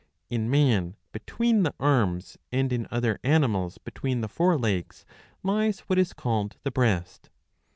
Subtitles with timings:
[0.01, 5.05] ^^ In man between the arms, and in other animals between the' fore legs,
[5.43, 7.29] lies what is called the breast.